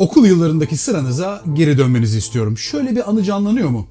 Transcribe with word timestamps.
Okul 0.00 0.26
yıllarındaki 0.26 0.76
sıranıza 0.76 1.42
geri 1.52 1.78
dönmenizi 1.78 2.18
istiyorum. 2.18 2.58
Şöyle 2.58 2.96
bir 2.96 3.10
anı 3.10 3.22
canlanıyor 3.22 3.68
mu? 3.68 3.86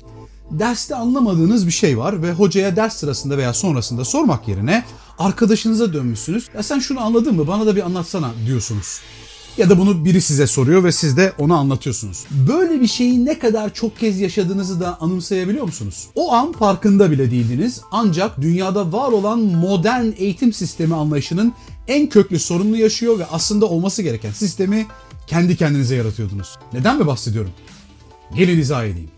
Derste 0.52 0.96
anlamadığınız 0.96 1.68
bir 1.68 1.72
şey 1.72 1.98
var 1.98 2.24
ve 2.24 2.32
hocaya 2.34 2.76
ders 2.76 2.96
sırasında 2.96 3.38
veya 3.38 3.54
sonrasında 3.54 4.06
sormak 4.06 4.48
yerine 4.48 4.84
arkadaşınıza 5.20 5.94
dönmüşsünüz. 5.94 6.48
Ya 6.56 6.64
sen 6.64 6.80
şunu 6.80 7.02
anladın 7.02 7.36
mı 7.36 7.48
bana 7.48 7.66
da 7.66 7.76
bir 7.76 7.86
anlatsana 7.86 8.32
diyorsunuz. 8.46 9.00
Ya 9.58 9.70
da 9.70 9.80
bunu 9.80 10.06
biri 10.06 10.22
size 10.22 10.48
soruyor 10.48 10.84
ve 10.84 10.92
siz 10.92 11.18
de 11.18 11.34
ona 11.38 11.58
anlatıyorsunuz. 11.58 12.26
Böyle 12.48 12.82
bir 12.82 12.88
şeyi 12.88 13.26
ne 13.26 13.40
kadar 13.40 13.74
çok 13.74 14.00
kez 14.00 14.20
yaşadığınızı 14.20 14.80
da 14.80 14.98
anımsayabiliyor 15.02 15.66
musunuz? 15.66 16.08
O 16.16 16.34
an 16.34 16.52
farkında 16.52 17.12
bile 17.12 17.32
değildiniz 17.32 17.82
ancak 17.92 18.42
dünyada 18.42 18.92
var 18.92 19.12
olan 19.12 19.40
modern 19.40 20.06
eğitim 20.18 20.54
sistemi 20.54 20.96
anlayışının 20.96 21.54
en 21.88 22.10
köklü 22.10 22.40
sorununu 22.40 22.78
yaşıyor 22.78 23.20
ve 23.20 23.26
aslında 23.26 23.66
olması 23.66 24.02
gereken 24.02 24.32
sistemi 24.32 24.88
kendi 25.30 25.58
kendinize 25.58 25.96
yaratıyordunuz. 25.96 26.56
Neden 26.74 26.98
mi 27.00 27.08
bahsediyorum? 27.08 27.52
Gelin 28.36 28.60
izah 28.60 28.86
edeyim. 28.86 29.12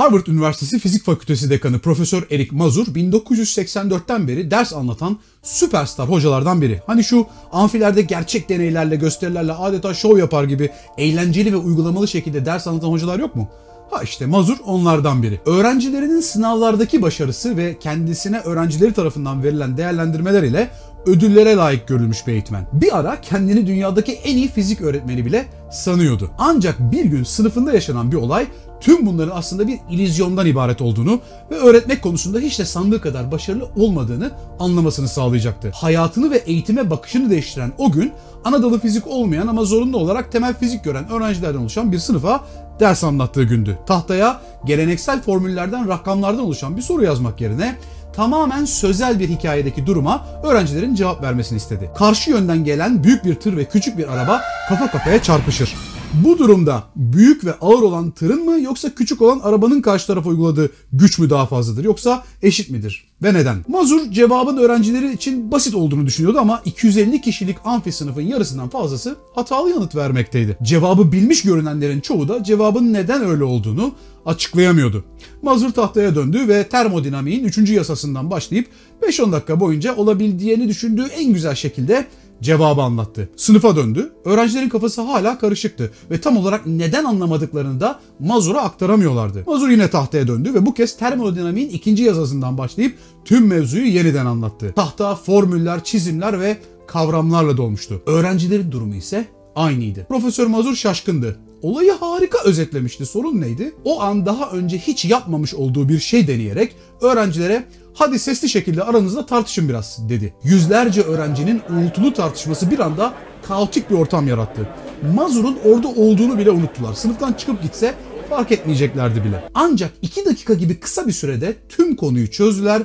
Harvard 0.00 0.26
Üniversitesi 0.26 0.78
Fizik 0.78 1.04
Fakültesi 1.04 1.50
Dekanı 1.50 1.78
Profesör 1.78 2.26
Eric 2.30 2.56
Mazur 2.56 2.86
1984'ten 2.86 4.28
beri 4.28 4.50
ders 4.50 4.72
anlatan 4.72 5.18
süperstar 5.42 6.08
hocalardan 6.08 6.62
biri. 6.62 6.80
Hani 6.86 7.04
şu 7.04 7.26
amfilerde 7.52 8.02
gerçek 8.02 8.48
deneylerle, 8.48 8.96
gösterilerle 8.96 9.52
adeta 9.52 9.94
şov 9.94 10.18
yapar 10.18 10.44
gibi 10.44 10.70
eğlenceli 10.98 11.52
ve 11.52 11.56
uygulamalı 11.56 12.08
şekilde 12.08 12.46
ders 12.46 12.66
anlatan 12.66 12.88
hocalar 12.88 13.18
yok 13.18 13.36
mu? 13.36 13.48
Ha 13.90 14.02
işte 14.02 14.26
Mazur 14.26 14.56
onlardan 14.66 15.22
biri. 15.22 15.40
Öğrencilerinin 15.46 16.20
sınavlardaki 16.20 17.02
başarısı 17.02 17.56
ve 17.56 17.78
kendisine 17.78 18.40
öğrencileri 18.40 18.92
tarafından 18.92 19.42
verilen 19.42 19.76
değerlendirmeler 19.76 20.42
ile 20.42 20.70
ödüllere 21.06 21.56
layık 21.56 21.88
görülmüş 21.88 22.26
bir 22.26 22.32
eğitmen. 22.32 22.66
Bir 22.72 22.98
ara 22.98 23.20
kendini 23.20 23.66
dünyadaki 23.66 24.12
en 24.12 24.36
iyi 24.36 24.48
fizik 24.48 24.80
öğretmeni 24.80 25.24
bile 25.24 25.46
sanıyordu. 25.72 26.30
Ancak 26.38 26.92
bir 26.92 27.04
gün 27.04 27.24
sınıfında 27.24 27.72
yaşanan 27.72 28.12
bir 28.12 28.16
olay 28.16 28.46
tüm 28.80 29.06
bunların 29.06 29.36
aslında 29.36 29.68
bir 29.68 29.78
ilizyondan 29.90 30.46
ibaret 30.46 30.82
olduğunu 30.82 31.20
ve 31.50 31.54
öğretmek 31.54 32.02
konusunda 32.02 32.38
hiç 32.38 32.58
de 32.58 32.64
sandığı 32.64 33.00
kadar 33.00 33.32
başarılı 33.32 33.68
olmadığını 33.76 34.30
anlamasını 34.58 35.08
sağlayacaktı. 35.08 35.70
Hayatını 35.74 36.30
ve 36.30 36.36
eğitime 36.36 36.90
bakışını 36.90 37.30
değiştiren 37.30 37.72
o 37.78 37.92
gün 37.92 38.12
Anadolu 38.44 38.80
fizik 38.80 39.06
olmayan 39.06 39.46
ama 39.46 39.64
zorunlu 39.64 39.96
olarak 39.96 40.32
temel 40.32 40.54
fizik 40.54 40.84
gören 40.84 41.10
öğrencilerden 41.10 41.58
oluşan 41.58 41.92
bir 41.92 41.98
sınıfa 41.98 42.40
ders 42.80 43.04
anlattığı 43.04 43.42
gündü. 43.42 43.78
Tahtaya 43.86 44.40
geleneksel 44.64 45.22
formüllerden, 45.22 45.88
rakamlardan 45.88 46.44
oluşan 46.44 46.76
bir 46.76 46.82
soru 46.82 47.04
yazmak 47.04 47.40
yerine 47.40 47.76
tamamen 48.12 48.64
sözel 48.64 49.18
bir 49.18 49.28
hikayedeki 49.28 49.86
duruma 49.86 50.26
öğrencilerin 50.44 50.94
cevap 50.94 51.22
vermesini 51.22 51.56
istedi. 51.56 51.90
Karşı 51.96 52.30
yönden 52.30 52.64
gelen 52.64 53.04
büyük 53.04 53.24
bir 53.24 53.34
tır 53.34 53.56
ve 53.56 53.64
küçük 53.64 53.98
bir 53.98 54.12
araba 54.12 54.40
kafa 54.68 54.90
kafaya 54.90 55.22
çarpışır. 55.22 55.74
Bu 56.14 56.38
durumda 56.38 56.84
büyük 56.96 57.44
ve 57.44 57.54
ağır 57.60 57.82
olan 57.82 58.10
tırın 58.10 58.44
mı 58.44 58.60
yoksa 58.60 58.94
küçük 58.94 59.22
olan 59.22 59.38
arabanın 59.38 59.82
karşı 59.82 60.06
tarafa 60.06 60.30
uyguladığı 60.30 60.70
güç 60.92 61.18
mü 61.18 61.30
daha 61.30 61.46
fazladır 61.46 61.84
yoksa 61.84 62.24
eşit 62.42 62.70
midir? 62.70 63.04
Ve 63.22 63.34
neden? 63.34 63.64
Mazur 63.68 64.10
cevabın 64.10 64.56
öğrencileri 64.56 65.12
için 65.12 65.52
basit 65.52 65.74
olduğunu 65.74 66.06
düşünüyordu 66.06 66.38
ama 66.38 66.62
250 66.64 67.20
kişilik 67.20 67.56
amfi 67.64 67.92
sınıfın 67.92 68.22
yarısından 68.22 68.68
fazlası 68.68 69.16
hatalı 69.34 69.70
yanıt 69.70 69.96
vermekteydi. 69.96 70.56
Cevabı 70.62 71.12
bilmiş 71.12 71.42
görünenlerin 71.42 72.00
çoğu 72.00 72.28
da 72.28 72.42
cevabın 72.42 72.92
neden 72.92 73.24
öyle 73.24 73.44
olduğunu 73.44 73.92
açıklayamıyordu. 74.26 75.04
Mazur 75.42 75.70
tahtaya 75.70 76.14
döndü 76.14 76.48
ve 76.48 76.68
termodinamiğin 76.68 77.44
3. 77.44 77.70
yasasından 77.70 78.30
başlayıp 78.30 78.66
5-10 79.02 79.32
dakika 79.32 79.60
boyunca 79.60 79.96
olabildiğini 79.96 80.68
düşündüğü 80.68 81.06
en 81.06 81.32
güzel 81.32 81.54
şekilde 81.54 82.06
cevabı 82.42 82.82
anlattı. 82.82 83.28
Sınıfa 83.36 83.76
döndü. 83.76 84.12
Öğrencilerin 84.24 84.68
kafası 84.68 85.00
hala 85.00 85.38
karışıktı 85.38 85.90
ve 86.10 86.20
tam 86.20 86.36
olarak 86.36 86.66
neden 86.66 87.04
anlamadıklarını 87.04 87.80
da 87.80 88.00
Mazur'a 88.18 88.60
aktaramıyorlardı. 88.60 89.44
Mazur 89.46 89.68
yine 89.68 89.90
tahtaya 89.90 90.28
döndü 90.28 90.54
ve 90.54 90.66
bu 90.66 90.74
kez 90.74 90.96
termodinamiğin 90.96 91.68
ikinci 91.68 92.02
yazısından 92.02 92.58
başlayıp 92.58 92.98
tüm 93.24 93.46
mevzuyu 93.46 93.86
yeniden 93.86 94.26
anlattı. 94.26 94.72
Tahta 94.76 95.14
formüller, 95.14 95.84
çizimler 95.84 96.40
ve 96.40 96.58
kavramlarla 96.86 97.56
dolmuştu. 97.56 98.02
Öğrencilerin 98.06 98.72
durumu 98.72 98.94
ise 98.94 99.26
aynıydı. 99.56 100.06
Profesör 100.08 100.46
Mazur 100.46 100.74
şaşkındı. 100.74 101.38
Olayı 101.62 101.92
harika 101.92 102.38
özetlemişti. 102.44 103.06
Sorun 103.06 103.40
neydi? 103.40 103.74
O 103.84 104.00
an 104.00 104.26
daha 104.26 104.50
önce 104.50 104.78
hiç 104.78 105.04
yapmamış 105.04 105.54
olduğu 105.54 105.88
bir 105.88 105.98
şey 105.98 106.26
deneyerek 106.26 106.76
öğrencilere 107.00 107.64
hadi 107.94 108.18
sesli 108.18 108.48
şekilde 108.48 108.82
aranızda 108.82 109.26
tartışın 109.26 109.68
biraz 109.68 110.08
dedi. 110.08 110.34
Yüzlerce 110.44 111.02
öğrencinin 111.02 111.62
uğultulu 111.70 112.12
tartışması 112.12 112.70
bir 112.70 112.78
anda 112.78 113.14
kaotik 113.48 113.90
bir 113.90 113.94
ortam 113.94 114.28
yarattı. 114.28 114.68
Mazur'un 115.14 115.58
orada 115.64 115.88
olduğunu 115.88 116.38
bile 116.38 116.50
unuttular. 116.50 116.94
Sınıftan 116.94 117.32
çıkıp 117.32 117.62
gitse 117.62 117.94
fark 118.30 118.52
etmeyeceklerdi 118.52 119.24
bile. 119.24 119.44
Ancak 119.54 119.90
iki 120.02 120.24
dakika 120.26 120.54
gibi 120.54 120.80
kısa 120.80 121.06
bir 121.06 121.12
sürede 121.12 121.56
tüm 121.68 121.96
konuyu 121.96 122.30
çözdüler 122.30 122.82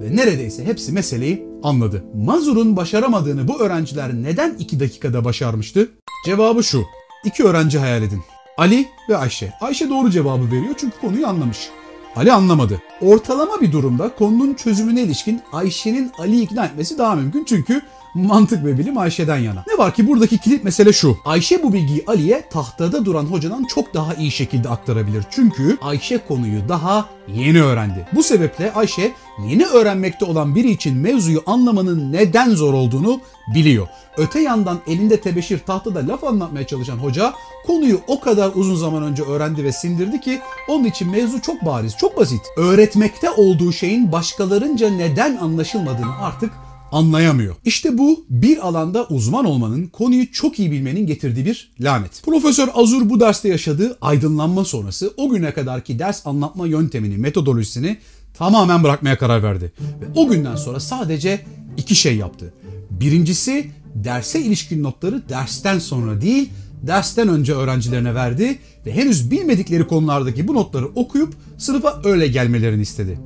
ve 0.00 0.16
neredeyse 0.16 0.64
hepsi 0.64 0.92
meseleyi 0.92 1.46
anladı. 1.62 2.04
Mazur'un 2.14 2.76
başaramadığını 2.76 3.48
bu 3.48 3.60
öğrenciler 3.60 4.14
neden 4.14 4.56
iki 4.58 4.80
dakikada 4.80 5.24
başarmıştı? 5.24 5.88
Cevabı 6.26 6.64
şu. 6.64 6.84
İki 7.24 7.44
öğrenci 7.44 7.78
hayal 7.78 8.02
edin. 8.02 8.22
Ali 8.58 8.86
ve 9.08 9.16
Ayşe. 9.16 9.52
Ayşe 9.60 9.90
doğru 9.90 10.10
cevabı 10.10 10.46
veriyor 10.46 10.74
çünkü 10.76 11.00
konuyu 11.00 11.26
anlamış. 11.26 11.68
Ali 12.18 12.32
anlamadı. 12.32 12.82
Ortalama 13.00 13.60
bir 13.60 13.72
durumda 13.72 14.14
konunun 14.14 14.54
çözümüne 14.54 15.02
ilişkin 15.02 15.42
Ayşe'nin 15.52 16.12
Ali'yi 16.18 16.42
ikna 16.42 16.64
etmesi 16.64 16.98
daha 16.98 17.14
mümkün 17.14 17.44
çünkü 17.44 17.82
mantık 18.14 18.64
ve 18.64 18.78
bilim 18.78 18.98
Ayşe'den 18.98 19.38
yana. 19.38 19.64
Ne 19.68 19.78
var 19.78 19.94
ki 19.94 20.06
buradaki 20.08 20.38
kilit 20.38 20.64
mesele 20.64 20.92
şu. 20.92 21.16
Ayşe 21.24 21.62
bu 21.62 21.72
bilgiyi 21.72 22.04
Ali'ye 22.06 22.48
tahtada 22.50 23.04
duran 23.04 23.24
hocadan 23.24 23.64
çok 23.64 23.94
daha 23.94 24.14
iyi 24.14 24.30
şekilde 24.30 24.68
aktarabilir. 24.68 25.24
Çünkü 25.30 25.78
Ayşe 25.82 26.18
konuyu 26.18 26.68
daha 26.68 27.06
yeni 27.28 27.62
öğrendi. 27.62 28.06
Bu 28.12 28.22
sebeple 28.22 28.72
Ayşe 28.72 29.12
yeni 29.46 29.66
öğrenmekte 29.66 30.24
olan 30.24 30.54
biri 30.54 30.70
için 30.70 30.96
mevzuyu 30.96 31.42
anlamanın 31.46 32.12
neden 32.12 32.50
zor 32.50 32.74
olduğunu 32.74 33.20
biliyor. 33.54 33.88
Öte 34.16 34.40
yandan 34.40 34.78
elinde 34.86 35.20
tebeşir 35.20 35.58
tahtada 35.58 36.08
laf 36.08 36.24
anlatmaya 36.24 36.66
çalışan 36.66 36.96
hoca 36.96 37.32
konuyu 37.66 38.00
o 38.06 38.20
kadar 38.20 38.50
uzun 38.54 38.76
zaman 38.76 39.02
önce 39.02 39.22
öğrendi 39.22 39.64
ve 39.64 39.72
sindirdi 39.72 40.20
ki 40.20 40.40
onun 40.68 40.84
için 40.84 41.10
mevzu 41.10 41.42
çok 41.42 41.64
bariz, 41.64 41.96
çok 41.96 42.16
basit. 42.16 42.40
Öğretmekte 42.56 43.30
olduğu 43.30 43.72
şeyin 43.72 44.12
başkalarınca 44.12 44.90
neden 44.90 45.36
anlaşılmadığını 45.36 46.18
artık 46.22 46.50
anlayamıyor. 46.92 47.54
İşte 47.64 47.98
bu 47.98 48.24
bir 48.28 48.68
alanda 48.68 49.06
uzman 49.06 49.44
olmanın, 49.44 49.86
konuyu 49.86 50.32
çok 50.32 50.58
iyi 50.58 50.70
bilmenin 50.70 51.06
getirdiği 51.06 51.44
bir 51.46 51.70
lanet. 51.80 52.22
Profesör 52.24 52.68
Azur 52.74 53.10
bu 53.10 53.20
derste 53.20 53.48
yaşadığı 53.48 53.98
aydınlanma 54.00 54.64
sonrası 54.64 55.14
o 55.16 55.28
güne 55.28 55.54
kadarki 55.54 55.98
ders 55.98 56.26
anlatma 56.26 56.66
yöntemini, 56.66 57.18
metodolojisini 57.18 57.96
tamamen 58.34 58.84
bırakmaya 58.84 59.18
karar 59.18 59.42
verdi. 59.42 59.72
Ve 60.00 60.20
o 60.20 60.28
günden 60.28 60.56
sonra 60.56 60.80
sadece 60.80 61.40
iki 61.76 61.94
şey 61.94 62.16
yaptı. 62.16 62.54
Birincisi 62.90 63.70
derse 63.94 64.40
ilişkin 64.40 64.82
notları 64.82 65.28
dersten 65.28 65.78
sonra 65.78 66.20
değil, 66.20 66.50
dersten 66.82 67.28
önce 67.28 67.54
öğrencilerine 67.54 68.14
verdi 68.14 68.58
ve 68.86 68.94
henüz 68.94 69.30
bilmedikleri 69.30 69.86
konulardaki 69.86 70.48
bu 70.48 70.54
notları 70.54 70.86
okuyup 70.86 71.34
sınıfa 71.58 72.00
öyle 72.04 72.28
gelmelerini 72.28 72.82
istedi. 72.82 73.20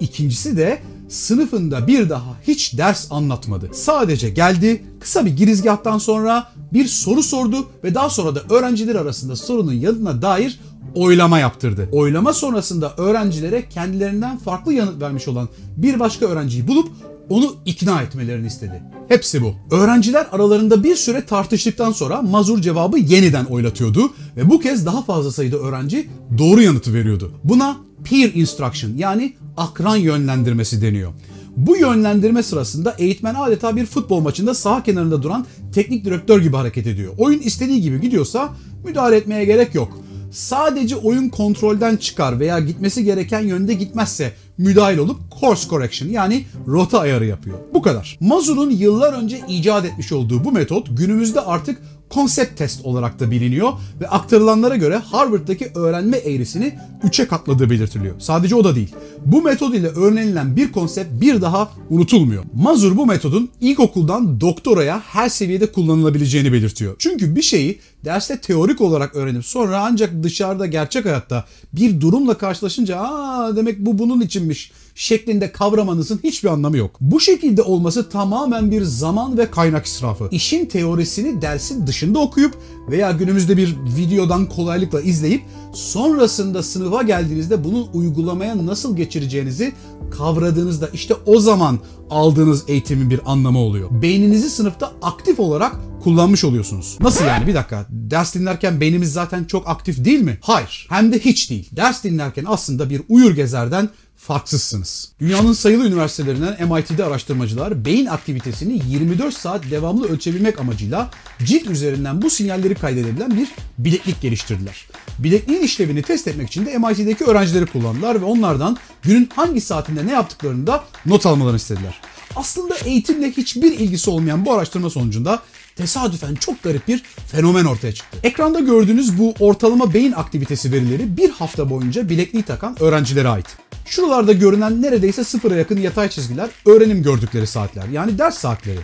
İkincisi 0.00 0.56
de 0.56 0.78
sınıfında 1.08 1.86
bir 1.86 2.08
daha 2.08 2.36
hiç 2.46 2.78
ders 2.78 3.12
anlatmadı. 3.12 3.70
Sadece 3.72 4.30
geldi, 4.30 4.84
kısa 5.00 5.26
bir 5.26 5.36
girizgahtan 5.36 5.98
sonra 5.98 6.48
bir 6.72 6.86
soru 6.86 7.22
sordu 7.22 7.66
ve 7.84 7.94
daha 7.94 8.10
sonra 8.10 8.34
da 8.34 8.42
öğrenciler 8.54 8.94
arasında 8.94 9.36
sorunun 9.36 9.72
yanına 9.72 10.22
dair 10.22 10.60
oylama 10.94 11.38
yaptırdı. 11.38 11.88
Oylama 11.92 12.32
sonrasında 12.32 12.94
öğrencilere 12.96 13.68
kendilerinden 13.68 14.38
farklı 14.38 14.72
yanıt 14.72 15.02
vermiş 15.02 15.28
olan 15.28 15.48
bir 15.76 16.00
başka 16.00 16.26
öğrenciyi 16.26 16.68
bulup 16.68 16.88
onu 17.28 17.56
ikna 17.64 18.02
etmelerini 18.02 18.46
istedi. 18.46 18.82
Hepsi 19.08 19.42
bu. 19.42 19.54
Öğrenciler 19.70 20.26
aralarında 20.32 20.84
bir 20.84 20.96
süre 20.96 21.26
tartıştıktan 21.26 21.92
sonra 21.92 22.22
Mazur 22.22 22.62
cevabı 22.62 22.98
yeniden 22.98 23.44
oylatıyordu 23.44 24.12
ve 24.36 24.50
bu 24.50 24.60
kez 24.60 24.86
daha 24.86 25.02
fazla 25.02 25.32
sayıda 25.32 25.56
öğrenci 25.56 26.08
doğru 26.38 26.62
yanıtı 26.62 26.94
veriyordu. 26.94 27.32
Buna 27.44 27.76
peer 28.04 28.30
instruction 28.34 28.90
yani 28.96 29.32
akran 29.56 29.96
yönlendirmesi 29.96 30.82
deniyor. 30.82 31.12
Bu 31.56 31.76
yönlendirme 31.76 32.42
sırasında 32.42 32.94
eğitmen 32.98 33.34
adeta 33.34 33.76
bir 33.76 33.86
futbol 33.86 34.20
maçında 34.20 34.54
sağ 34.54 34.82
kenarında 34.82 35.22
duran 35.22 35.46
teknik 35.74 36.04
direktör 36.04 36.42
gibi 36.42 36.56
hareket 36.56 36.86
ediyor. 36.86 37.14
Oyun 37.18 37.40
istediği 37.40 37.80
gibi 37.80 38.00
gidiyorsa 38.00 38.54
müdahale 38.84 39.16
etmeye 39.16 39.44
gerek 39.44 39.74
yok. 39.74 39.98
Sadece 40.30 40.96
oyun 40.96 41.28
kontrolden 41.28 41.96
çıkar 41.96 42.40
veya 42.40 42.58
gitmesi 42.58 43.04
gereken 43.04 43.40
yönde 43.40 43.74
gitmezse 43.74 44.32
müdahil 44.58 44.98
olup 44.98 45.20
course 45.40 45.68
correction 45.68 46.08
yani 46.08 46.44
rota 46.68 47.00
ayarı 47.00 47.26
yapıyor. 47.26 47.58
Bu 47.74 47.82
kadar. 47.82 48.18
Mazur'un 48.20 48.70
yıllar 48.70 49.12
önce 49.12 49.40
icat 49.48 49.84
etmiş 49.84 50.12
olduğu 50.12 50.44
bu 50.44 50.52
metot 50.52 50.88
günümüzde 50.98 51.40
artık 51.40 51.82
konsept 52.10 52.58
test 52.58 52.84
olarak 52.84 53.20
da 53.20 53.30
biliniyor 53.30 53.72
ve 54.00 54.08
aktarılanlara 54.08 54.76
göre 54.76 54.96
Harvard'daki 54.96 55.70
öğrenme 55.74 56.16
eğrisini 56.16 56.74
3'e 57.04 57.28
katladığı 57.28 57.70
belirtiliyor. 57.70 58.14
Sadece 58.18 58.54
o 58.54 58.64
da 58.64 58.74
değil. 58.74 58.94
Bu 59.26 59.42
metod 59.42 59.72
ile 59.72 59.88
öğrenilen 59.88 60.56
bir 60.56 60.72
konsept 60.72 61.20
bir 61.20 61.40
daha 61.40 61.70
unutulmuyor. 61.90 62.44
Mazur 62.54 62.96
bu 62.96 63.06
metodun 63.06 63.50
ilkokuldan 63.60 64.40
doktoraya 64.40 65.00
her 65.00 65.28
seviyede 65.28 65.72
kullanılabileceğini 65.72 66.52
belirtiyor. 66.52 66.94
Çünkü 66.98 67.36
bir 67.36 67.42
şeyi 67.42 67.78
derste 68.06 68.40
teorik 68.40 68.80
olarak 68.80 69.16
öğrenip 69.16 69.44
sonra 69.44 69.84
ancak 69.84 70.22
dışarıda 70.22 70.66
gerçek 70.66 71.04
hayatta 71.04 71.44
bir 71.72 72.00
durumla 72.00 72.38
karşılaşınca 72.38 72.98
aa 72.98 73.56
demek 73.56 73.78
bu 73.78 73.98
bunun 73.98 74.20
içinmiş 74.20 74.72
şeklinde 74.94 75.52
kavramanızın 75.52 76.20
hiçbir 76.24 76.48
anlamı 76.48 76.76
yok. 76.76 76.96
Bu 77.00 77.20
şekilde 77.20 77.62
olması 77.62 78.08
tamamen 78.08 78.70
bir 78.70 78.82
zaman 78.82 79.38
ve 79.38 79.50
kaynak 79.50 79.86
israfı. 79.86 80.28
İşin 80.30 80.66
teorisini 80.66 81.42
dersin 81.42 81.86
dışında 81.86 82.18
okuyup 82.18 82.54
veya 82.90 83.10
günümüzde 83.10 83.56
bir 83.56 83.76
videodan 83.96 84.46
kolaylıkla 84.46 85.00
izleyip 85.00 85.42
sonrasında 85.72 86.62
sınıfa 86.62 87.02
geldiğinizde 87.02 87.64
bunun 87.64 87.86
uygulamaya 87.92 88.66
nasıl 88.66 88.96
geçireceğinizi 88.96 89.72
kavradığınızda 90.10 90.88
işte 90.92 91.14
o 91.26 91.40
zaman 91.40 91.78
aldığınız 92.10 92.64
eğitimin 92.68 93.10
bir 93.10 93.20
anlamı 93.26 93.58
oluyor. 93.58 94.02
Beyninizi 94.02 94.50
sınıfta 94.50 94.92
aktif 95.02 95.40
olarak 95.40 95.76
kullanmış 96.02 96.44
oluyorsunuz. 96.44 96.98
Nasıl 97.00 97.24
yani? 97.24 97.46
Bir 97.46 97.54
dakika. 97.54 97.86
Ders 97.90 98.34
dinlerken 98.34 98.80
beynimiz 98.80 99.12
zaten 99.12 99.44
çok 99.44 99.68
aktif 99.68 100.04
değil 100.04 100.20
mi? 100.20 100.38
Hayır. 100.40 100.86
Hem 100.90 101.12
de 101.12 101.18
hiç 101.18 101.50
değil. 101.50 101.68
Ders 101.72 102.04
dinlerken 102.04 102.44
aslında 102.48 102.90
bir 102.90 103.02
uyur 103.08 103.30
gezerden 103.30 103.88
farksızsınız. 104.26 105.08
Dünyanın 105.20 105.52
sayılı 105.52 105.86
üniversitelerinden 105.86 106.68
MIT'de 106.68 107.04
araştırmacılar 107.04 107.84
beyin 107.84 108.06
aktivitesini 108.06 108.80
24 108.88 109.34
saat 109.34 109.70
devamlı 109.70 110.08
ölçebilmek 110.08 110.60
amacıyla 110.60 111.10
cilt 111.44 111.66
üzerinden 111.66 112.22
bu 112.22 112.30
sinyalleri 112.30 112.74
kaydedebilen 112.74 113.36
bir 113.36 113.48
bileklik 113.78 114.20
geliştirdiler. 114.20 114.88
Bilekliğin 115.18 115.62
işlevini 115.62 116.02
test 116.02 116.28
etmek 116.28 116.48
için 116.48 116.66
de 116.66 116.78
MIT'deki 116.78 117.24
öğrencileri 117.24 117.66
kullandılar 117.66 118.20
ve 118.20 118.24
onlardan 118.24 118.76
günün 119.02 119.28
hangi 119.34 119.60
saatinde 119.60 120.06
ne 120.06 120.12
yaptıklarını 120.12 120.66
da 120.66 120.84
not 121.06 121.26
almalarını 121.26 121.56
istediler. 121.56 122.00
Aslında 122.36 122.74
eğitimle 122.84 123.30
hiçbir 123.30 123.72
ilgisi 123.72 124.10
olmayan 124.10 124.46
bu 124.46 124.52
araştırma 124.52 124.90
sonucunda 124.90 125.42
tesadüfen 125.76 126.34
çok 126.34 126.62
garip 126.62 126.88
bir 126.88 127.02
fenomen 127.32 127.64
ortaya 127.64 127.94
çıktı. 127.94 128.18
Ekranda 128.22 128.60
gördüğünüz 128.60 129.18
bu 129.18 129.34
ortalama 129.40 129.94
beyin 129.94 130.12
aktivitesi 130.12 130.72
verileri 130.72 131.16
bir 131.16 131.30
hafta 131.30 131.70
boyunca 131.70 132.08
bilekliği 132.08 132.42
takan 132.42 132.82
öğrencilere 132.82 133.28
ait. 133.28 133.65
Şuralarda 133.86 134.32
görünen 134.32 134.82
neredeyse 134.82 135.24
sıfıra 135.24 135.54
yakın 135.54 135.76
yatay 135.76 136.08
çizgiler 136.08 136.50
öğrenim 136.66 137.02
gördükleri 137.02 137.46
saatler 137.46 137.88
yani 137.88 138.18
ders 138.18 138.38
saatleri. 138.38 138.78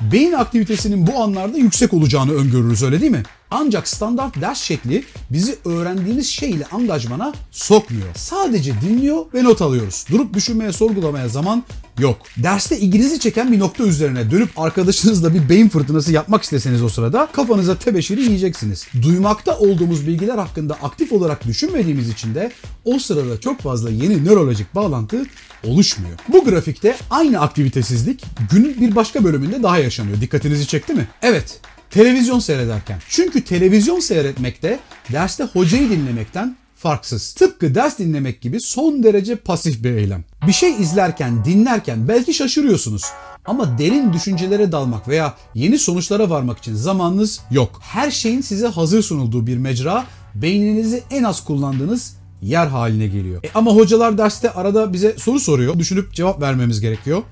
Beyin 0.00 0.32
aktivitesinin 0.32 1.06
bu 1.06 1.22
anlarda 1.22 1.58
yüksek 1.58 1.94
olacağını 1.94 2.32
öngörürüz 2.32 2.82
öyle 2.82 3.00
değil 3.00 3.12
mi? 3.12 3.22
Ancak 3.54 3.88
standart 3.88 4.40
ders 4.40 4.60
şekli 4.60 5.04
bizi 5.30 5.58
öğrendiğimiz 5.64 6.28
şey 6.28 6.50
ile 6.50 6.66
angajmana 6.66 7.32
sokmuyor. 7.50 8.06
Sadece 8.14 8.72
dinliyor 8.80 9.24
ve 9.34 9.44
not 9.44 9.62
alıyoruz. 9.62 10.06
Durup 10.10 10.34
düşünmeye, 10.34 10.72
sorgulamaya 10.72 11.28
zaman 11.28 11.62
yok. 11.98 12.16
Derste 12.36 12.78
ilginizi 12.78 13.20
çeken 13.20 13.52
bir 13.52 13.58
nokta 13.58 13.84
üzerine 13.84 14.30
dönüp 14.30 14.58
arkadaşınızla 14.58 15.34
bir 15.34 15.48
beyin 15.48 15.68
fırtınası 15.68 16.12
yapmak 16.12 16.42
isteseniz 16.42 16.82
o 16.82 16.88
sırada 16.88 17.28
kafanıza 17.32 17.78
tebeşiri 17.78 18.20
yiyeceksiniz. 18.20 18.86
Duymakta 19.02 19.58
olduğumuz 19.58 20.06
bilgiler 20.06 20.38
hakkında 20.38 20.74
aktif 20.74 21.12
olarak 21.12 21.46
düşünmediğimiz 21.46 22.08
için 22.08 22.34
de 22.34 22.52
o 22.84 22.98
sırada 22.98 23.40
çok 23.40 23.60
fazla 23.60 23.90
yeni 23.90 24.24
nörolojik 24.24 24.74
bağlantı 24.74 25.26
oluşmuyor. 25.64 26.18
Bu 26.28 26.44
grafikte 26.44 26.96
aynı 27.10 27.40
aktivitesizlik 27.40 28.24
günün 28.52 28.80
bir 28.80 28.96
başka 28.96 29.24
bölümünde 29.24 29.62
daha 29.62 29.78
yaşanıyor. 29.78 30.20
Dikkatinizi 30.20 30.66
çekti 30.66 30.94
mi? 30.94 31.08
Evet, 31.22 31.60
televizyon 31.92 32.38
seyrederken. 32.38 32.98
Çünkü 33.08 33.44
televizyon 33.44 34.00
seyretmekte 34.00 34.78
derste 35.12 35.44
hocayı 35.44 35.90
dinlemekten 35.90 36.56
farksız. 36.76 37.32
Tıpkı 37.32 37.74
ders 37.74 37.98
dinlemek 37.98 38.40
gibi 38.40 38.60
son 38.60 39.02
derece 39.02 39.36
pasif 39.36 39.84
bir 39.84 39.90
eylem. 39.90 40.24
Bir 40.46 40.52
şey 40.52 40.70
izlerken, 40.82 41.44
dinlerken 41.44 42.08
belki 42.08 42.34
şaşırıyorsunuz. 42.34 43.02
Ama 43.44 43.78
derin 43.78 44.12
düşüncelere 44.12 44.72
dalmak 44.72 45.08
veya 45.08 45.34
yeni 45.54 45.78
sonuçlara 45.78 46.30
varmak 46.30 46.58
için 46.58 46.74
zamanınız 46.74 47.40
yok. 47.50 47.80
Her 47.82 48.10
şeyin 48.10 48.40
size 48.40 48.66
hazır 48.66 49.02
sunulduğu 49.02 49.46
bir 49.46 49.56
mecra 49.56 50.04
beyninizi 50.34 51.02
en 51.10 51.22
az 51.22 51.44
kullandığınız 51.44 52.16
yer 52.42 52.66
haline 52.66 53.06
geliyor. 53.06 53.44
E 53.44 53.48
ama 53.54 53.74
hocalar 53.74 54.18
derste 54.18 54.50
arada 54.50 54.92
bize 54.92 55.14
soru 55.18 55.40
soruyor. 55.40 55.78
Düşünüp 55.78 56.14
cevap 56.14 56.40
vermemiz 56.40 56.80
gerekiyor. 56.80 57.22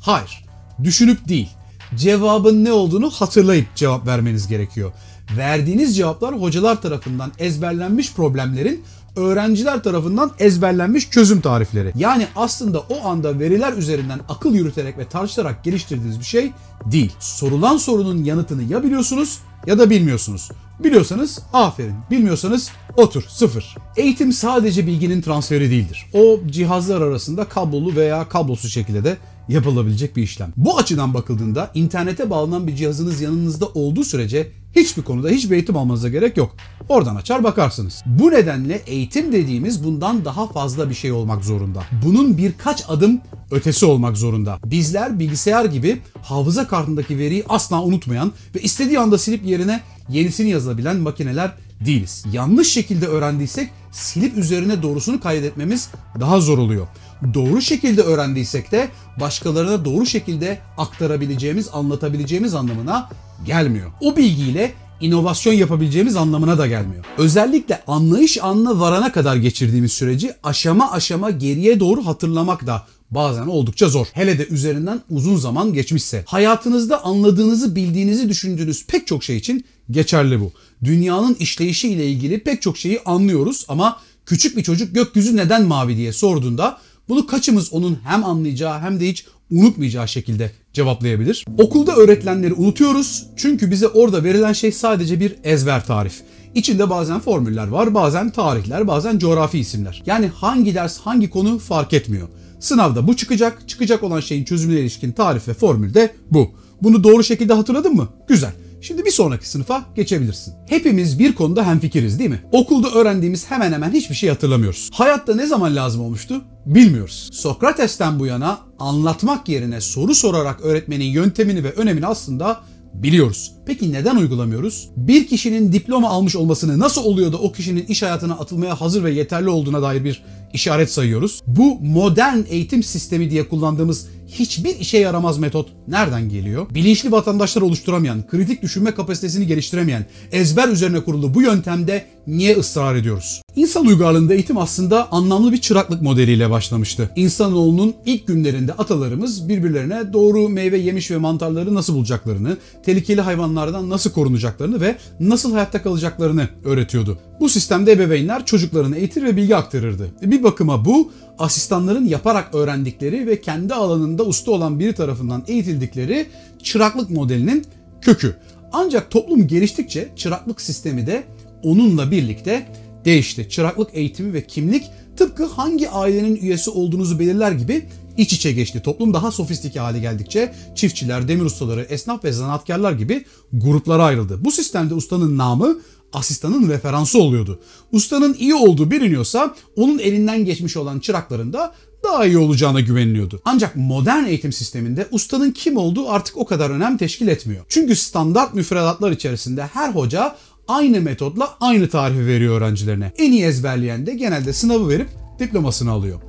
Hayır. 0.00 0.44
Düşünüp 0.84 1.28
değil. 1.28 1.48
Cevabın 1.94 2.64
ne 2.64 2.72
olduğunu 2.72 3.10
hatırlayıp 3.10 3.74
cevap 3.74 4.06
vermeniz 4.06 4.48
gerekiyor. 4.48 4.92
Verdiğiniz 5.36 5.96
cevaplar 5.96 6.40
hocalar 6.40 6.82
tarafından 6.82 7.32
ezberlenmiş 7.38 8.14
problemlerin 8.14 8.84
öğrenciler 9.16 9.82
tarafından 9.82 10.30
ezberlenmiş 10.38 11.10
çözüm 11.10 11.40
tarifleri. 11.40 11.92
Yani 11.96 12.26
aslında 12.36 12.80
o 12.80 13.08
anda 13.08 13.38
veriler 13.38 13.72
üzerinden 13.72 14.20
akıl 14.28 14.54
yürüterek 14.54 14.98
ve 14.98 15.08
tartışarak 15.08 15.64
geliştirdiğiniz 15.64 16.18
bir 16.18 16.24
şey 16.24 16.52
değil. 16.84 17.12
Sorulan 17.18 17.76
sorunun 17.76 18.24
yanıtını 18.24 18.62
ya 18.62 18.82
biliyorsunuz 18.82 19.38
ya 19.66 19.78
da 19.78 19.90
bilmiyorsunuz. 19.90 20.50
Biliyorsanız 20.84 21.38
aferin, 21.52 21.94
bilmiyorsanız 22.10 22.70
otur, 22.96 23.24
sıfır. 23.28 23.76
Eğitim 23.96 24.32
sadece 24.32 24.86
bilginin 24.86 25.20
transferi 25.20 25.70
değildir. 25.70 26.06
O 26.12 26.40
cihazlar 26.46 27.00
arasında 27.00 27.44
kablolu 27.44 27.96
veya 27.96 28.28
kablosuz 28.28 28.72
şekilde 28.72 29.04
de 29.04 29.16
yapılabilecek 29.48 30.16
bir 30.16 30.22
işlem. 30.22 30.52
Bu 30.56 30.78
açıdan 30.78 31.14
bakıldığında 31.14 31.70
internete 31.74 32.30
bağlanan 32.30 32.66
bir 32.66 32.76
cihazınız 32.76 33.20
yanınızda 33.20 33.66
olduğu 33.66 34.04
sürece 34.04 34.52
hiçbir 34.76 35.02
konuda 35.02 35.28
hiçbir 35.28 35.54
eğitim 35.54 35.76
almanıza 35.76 36.08
gerek 36.08 36.36
yok. 36.36 36.56
Oradan 36.88 37.16
açar 37.16 37.44
bakarsınız. 37.44 38.02
Bu 38.06 38.30
nedenle 38.30 38.82
eğitim 38.86 39.32
dediğimiz 39.32 39.84
bundan 39.84 40.24
daha 40.24 40.46
fazla 40.46 40.90
bir 40.90 40.94
şey 40.94 41.12
olmak 41.12 41.44
zorunda. 41.44 41.82
Bunun 42.06 42.38
birkaç 42.38 42.84
adım 42.88 43.20
ötesi 43.50 43.86
olmak 43.86 44.16
zorunda. 44.16 44.58
Bizler 44.64 45.18
bilgisayar 45.18 45.64
gibi 45.64 45.98
hafıza 46.22 46.66
kartındaki 46.66 47.18
veriyi 47.18 47.44
asla 47.48 47.82
unutmayan 47.82 48.32
ve 48.54 48.60
istediği 48.60 48.98
anda 48.98 49.18
silip 49.18 49.46
yerine 49.46 49.80
yenisini 50.08 50.50
yazabilen 50.50 50.96
makineler 50.96 51.52
değiliz. 51.80 52.24
Yanlış 52.32 52.72
şekilde 52.72 53.06
öğrendiysek 53.06 53.70
silip 53.92 54.36
üzerine 54.36 54.82
doğrusunu 54.82 55.20
kaydetmemiz 55.20 55.88
daha 56.20 56.40
zor 56.40 56.58
oluyor. 56.58 56.86
Doğru 57.34 57.62
şekilde 57.62 58.02
öğrendiysek 58.02 58.72
de 58.72 58.88
başkalarına 59.20 59.84
doğru 59.84 60.06
şekilde 60.06 60.58
aktarabileceğimiz, 60.78 61.68
anlatabileceğimiz 61.72 62.54
anlamına 62.54 63.08
gelmiyor. 63.46 63.90
O 64.00 64.16
bilgiyle 64.16 64.74
inovasyon 65.00 65.52
yapabileceğimiz 65.52 66.16
anlamına 66.16 66.58
da 66.58 66.66
gelmiyor. 66.66 67.04
Özellikle 67.18 67.82
anlayış 67.86 68.42
anına 68.42 68.80
varana 68.80 69.12
kadar 69.12 69.36
geçirdiğimiz 69.36 69.92
süreci 69.92 70.34
aşama 70.42 70.92
aşama 70.92 71.30
geriye 71.30 71.80
doğru 71.80 72.06
hatırlamak 72.06 72.66
da 72.66 72.86
bazen 73.10 73.46
oldukça 73.46 73.88
zor. 73.88 74.06
Hele 74.12 74.38
de 74.38 74.46
üzerinden 74.46 75.00
uzun 75.10 75.36
zaman 75.36 75.72
geçmişse. 75.72 76.24
Hayatınızda 76.26 77.04
anladığınızı, 77.04 77.76
bildiğinizi 77.76 78.28
düşündüğünüz 78.28 78.86
pek 78.86 79.06
çok 79.06 79.24
şey 79.24 79.36
için 79.36 79.64
geçerli 79.90 80.40
bu. 80.40 80.52
Dünyanın 80.84 81.34
işleyişi 81.34 81.88
ile 81.88 82.10
ilgili 82.10 82.38
pek 82.38 82.62
çok 82.62 82.78
şeyi 82.78 83.00
anlıyoruz 83.04 83.64
ama 83.68 84.00
küçük 84.26 84.56
bir 84.56 84.62
çocuk 84.62 84.94
gökyüzü 84.94 85.36
neden 85.36 85.64
mavi 85.64 85.96
diye 85.96 86.12
sorduğunda 86.12 86.78
bunu 87.08 87.26
kaçımız 87.26 87.72
onun 87.72 87.98
hem 88.04 88.24
anlayacağı 88.24 88.80
hem 88.80 89.00
de 89.00 89.08
hiç 89.08 89.26
unutmayacağı 89.50 90.08
şekilde 90.08 90.50
cevaplayabilir? 90.72 91.44
Okulda 91.58 91.96
öğretilenleri 91.96 92.54
unutuyoruz 92.54 93.26
çünkü 93.36 93.70
bize 93.70 93.88
orada 93.88 94.24
verilen 94.24 94.52
şey 94.52 94.72
sadece 94.72 95.20
bir 95.20 95.36
ezber 95.44 95.86
tarif. 95.86 96.22
İçinde 96.54 96.90
bazen 96.90 97.20
formüller 97.20 97.68
var, 97.68 97.94
bazen 97.94 98.30
tarihler, 98.30 98.88
bazen 98.88 99.18
coğrafi 99.18 99.58
isimler. 99.58 100.02
Yani 100.06 100.26
hangi 100.26 100.74
ders, 100.74 100.98
hangi 100.98 101.30
konu 101.30 101.58
fark 101.58 101.92
etmiyor. 101.92 102.28
Sınavda 102.60 103.06
bu 103.06 103.16
çıkacak, 103.16 103.68
çıkacak 103.68 104.02
olan 104.02 104.20
şeyin 104.20 104.44
çözümüne 104.44 104.80
ilişkin 104.80 105.12
tarif 105.12 105.48
ve 105.48 105.54
formül 105.54 105.94
de 105.94 106.14
bu. 106.30 106.50
Bunu 106.82 107.04
doğru 107.04 107.24
şekilde 107.24 107.52
hatırladın 107.52 107.94
mı? 107.94 108.08
Güzel. 108.28 108.52
Şimdi 108.80 109.04
bir 109.04 109.10
sonraki 109.10 109.48
sınıfa 109.48 109.84
geçebilirsin. 109.96 110.54
Hepimiz 110.66 111.18
bir 111.18 111.34
konuda 111.34 111.66
hemfikiriz 111.66 112.18
değil 112.18 112.30
mi? 112.30 112.42
Okulda 112.52 112.90
öğrendiğimiz 112.90 113.50
hemen 113.50 113.72
hemen 113.72 113.90
hiçbir 113.92 114.14
şey 114.14 114.28
hatırlamıyoruz. 114.28 114.90
Hayatta 114.92 115.34
ne 115.34 115.46
zaman 115.46 115.76
lazım 115.76 116.00
olmuştu? 116.00 116.42
Bilmiyoruz. 116.66 117.30
Sokrates'ten 117.32 118.18
bu 118.18 118.26
yana 118.26 118.58
anlatmak 118.78 119.48
yerine 119.48 119.80
soru 119.80 120.14
sorarak 120.14 120.60
öğretmenin 120.60 121.04
yöntemini 121.04 121.64
ve 121.64 121.72
önemini 121.72 122.06
aslında 122.06 122.60
biliyoruz. 122.94 123.52
Peki 123.66 123.92
neden 123.92 124.16
uygulamıyoruz? 124.16 124.90
Bir 124.96 125.26
kişinin 125.26 125.72
diploma 125.72 126.08
almış 126.08 126.36
olmasını 126.36 126.78
nasıl 126.78 127.04
oluyor 127.04 127.32
da 127.32 127.36
o 127.36 127.52
kişinin 127.52 127.86
iş 127.86 128.02
hayatına 128.02 128.34
atılmaya 128.34 128.80
hazır 128.80 129.04
ve 129.04 129.10
yeterli 129.10 129.48
olduğuna 129.48 129.82
dair 129.82 130.04
bir 130.04 130.22
işaret 130.52 130.92
sayıyoruz. 130.92 131.42
Bu 131.46 131.78
modern 131.80 132.38
eğitim 132.48 132.82
sistemi 132.82 133.30
diye 133.30 133.48
kullandığımız 133.48 134.08
hiçbir 134.28 134.78
işe 134.78 134.98
yaramaz 134.98 135.38
metot 135.38 135.68
nereden 135.88 136.28
geliyor? 136.28 136.66
Bilinçli 136.74 137.12
vatandaşlar 137.12 137.62
oluşturamayan, 137.62 138.26
kritik 138.26 138.62
düşünme 138.62 138.94
kapasitesini 138.94 139.46
geliştiremeyen, 139.46 140.06
ezber 140.32 140.68
üzerine 140.68 141.00
kurulu 141.00 141.34
bu 141.34 141.42
yöntemde 141.42 142.06
niye 142.26 142.56
ısrar 142.56 142.94
ediyoruz? 142.94 143.42
İnsan 143.56 143.86
uygarlığında 143.86 144.34
eğitim 144.34 144.58
aslında 144.58 145.12
anlamlı 145.12 145.52
bir 145.52 145.60
çıraklık 145.60 146.02
modeliyle 146.02 146.50
başlamıştı. 146.50 147.10
İnsanoğlunun 147.16 147.94
ilk 148.06 148.26
günlerinde 148.26 148.72
atalarımız 148.72 149.48
birbirlerine 149.48 150.12
doğru 150.12 150.48
meyve 150.48 150.78
yemiş 150.78 151.10
ve 151.10 151.16
mantarları 151.16 151.74
nasıl 151.74 151.94
bulacaklarını, 151.94 152.56
tehlikeli 152.84 153.20
hayvanlar 153.20 153.56
hayvanlardan 153.56 153.90
nasıl 153.90 154.10
korunacaklarını 154.10 154.80
ve 154.80 154.96
nasıl 155.20 155.52
hayatta 155.52 155.82
kalacaklarını 155.82 156.48
öğretiyordu. 156.64 157.18
Bu 157.40 157.48
sistemde 157.48 157.92
ebeveynler 157.92 158.46
çocuklarını 158.46 158.96
eğitir 158.96 159.22
ve 159.22 159.36
bilgi 159.36 159.56
aktarırdı. 159.56 160.08
Bir 160.22 160.42
bakıma 160.42 160.84
bu 160.84 161.10
asistanların 161.38 162.04
yaparak 162.06 162.54
öğrendikleri 162.54 163.26
ve 163.26 163.40
kendi 163.40 163.74
alanında 163.74 164.15
usta 164.22 164.50
olan 164.50 164.80
biri 164.80 164.94
tarafından 164.94 165.44
eğitildikleri 165.46 166.26
çıraklık 166.62 167.10
modelinin 167.10 167.64
kökü. 168.00 168.36
Ancak 168.72 169.10
toplum 169.10 169.46
geliştikçe 169.46 170.08
çıraklık 170.16 170.60
sistemi 170.60 171.06
de 171.06 171.24
onunla 171.62 172.10
birlikte 172.10 172.66
değişti. 173.04 173.48
Çıraklık 173.50 173.90
eğitimi 173.92 174.32
ve 174.32 174.46
kimlik 174.46 174.84
tıpkı 175.16 175.44
hangi 175.44 175.90
ailenin 175.90 176.36
üyesi 176.36 176.70
olduğunuzu 176.70 177.18
belirler 177.18 177.52
gibi 177.52 177.86
iç 178.16 178.32
içe 178.32 178.52
geçti. 178.52 178.82
Toplum 178.82 179.14
daha 179.14 179.30
sofistike 179.30 179.80
hale 179.80 179.98
geldikçe 179.98 180.54
çiftçiler, 180.74 181.28
demir 181.28 181.44
ustaları, 181.44 181.82
esnaf 181.82 182.24
ve 182.24 182.32
zanaatkarlar 182.32 182.92
gibi 182.92 183.24
gruplara 183.52 184.04
ayrıldı. 184.04 184.44
Bu 184.44 184.52
sistemde 184.52 184.94
ustanın 184.94 185.38
namı 185.38 185.78
asistanın 186.16 186.68
referansı 186.68 187.18
oluyordu. 187.18 187.60
Ustanın 187.92 188.34
iyi 188.34 188.54
olduğu 188.54 188.90
biliniyorsa 188.90 189.54
onun 189.76 189.98
elinden 189.98 190.44
geçmiş 190.44 190.76
olan 190.76 190.98
çırakların 190.98 191.52
da 191.52 191.74
daha 192.04 192.26
iyi 192.26 192.38
olacağına 192.38 192.80
güveniliyordu. 192.80 193.40
Ancak 193.44 193.76
modern 193.76 194.24
eğitim 194.24 194.52
sisteminde 194.52 195.06
ustanın 195.10 195.50
kim 195.50 195.76
olduğu 195.76 196.10
artık 196.10 196.36
o 196.36 196.46
kadar 196.46 196.70
önem 196.70 196.96
teşkil 196.96 197.28
etmiyor. 197.28 197.64
Çünkü 197.68 197.96
standart 197.96 198.54
müfredatlar 198.54 199.10
içerisinde 199.10 199.62
her 199.66 199.92
hoca 199.92 200.36
aynı 200.68 201.00
metodla 201.00 201.56
aynı 201.60 201.88
tarifi 201.88 202.26
veriyor 202.26 202.56
öğrencilerine. 202.56 203.12
En 203.18 203.32
iyi 203.32 203.44
ezberleyen 203.44 204.06
de 204.06 204.14
genelde 204.14 204.52
sınavı 204.52 204.88
verip 204.88 205.08
diplomasını 205.38 205.90
alıyor. 205.90 206.20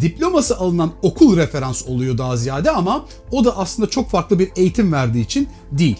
Diploması 0.00 0.56
alınan 0.56 0.92
okul 1.02 1.36
referans 1.36 1.86
oluyor 1.86 2.18
daha 2.18 2.36
ziyade 2.36 2.70
ama 2.70 3.06
o 3.30 3.44
da 3.44 3.56
aslında 3.56 3.90
çok 3.90 4.10
farklı 4.10 4.38
bir 4.38 4.48
eğitim 4.56 4.92
verdiği 4.92 5.24
için 5.24 5.48
değil 5.72 5.96